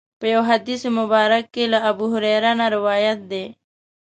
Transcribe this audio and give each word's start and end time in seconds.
په 0.19 0.25
یو 0.33 0.41
حدیث 0.49 0.81
مبارک 0.99 1.45
کې 1.53 1.63
له 1.73 1.79
ابوهریره 1.89 2.51
نه 2.59 2.67
روایت 2.75 3.19
دی. 3.31 3.45